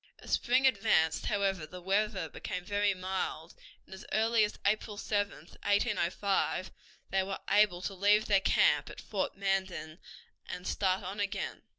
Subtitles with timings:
[0.17, 3.53] As spring advanced, however, the weather became very mild,
[3.85, 6.71] and as early as April 7, 1805,
[7.11, 9.99] they were able to leave their camp at Fort Manden
[10.49, 11.61] and start on again.